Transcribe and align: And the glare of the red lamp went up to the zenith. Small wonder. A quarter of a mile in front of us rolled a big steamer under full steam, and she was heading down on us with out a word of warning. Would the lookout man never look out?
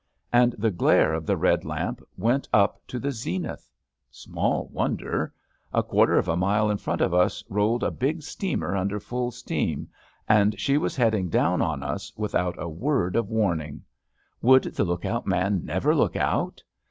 And 0.33 0.53
the 0.57 0.71
glare 0.71 1.13
of 1.13 1.27
the 1.27 1.37
red 1.37 1.63
lamp 1.63 2.01
went 2.17 2.49
up 2.51 2.81
to 2.87 2.97
the 2.97 3.11
zenith. 3.11 3.69
Small 4.09 4.67
wonder. 4.73 5.31
A 5.71 5.83
quarter 5.83 6.17
of 6.17 6.27
a 6.27 6.35
mile 6.35 6.71
in 6.71 6.77
front 6.79 7.01
of 7.01 7.13
us 7.13 7.43
rolled 7.49 7.83
a 7.83 7.91
big 7.91 8.23
steamer 8.23 8.75
under 8.75 8.99
full 8.99 9.29
steam, 9.29 9.89
and 10.27 10.59
she 10.59 10.75
was 10.79 10.95
heading 10.95 11.29
down 11.29 11.61
on 11.61 11.83
us 11.83 12.11
with 12.17 12.33
out 12.33 12.55
a 12.57 12.67
word 12.67 13.15
of 13.15 13.29
warning. 13.29 13.83
Would 14.41 14.63
the 14.63 14.85
lookout 14.85 15.27
man 15.27 15.65
never 15.65 15.93
look 15.93 16.15
out? 16.15 16.63